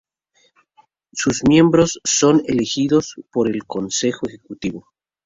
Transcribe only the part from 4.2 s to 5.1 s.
ejecutivo.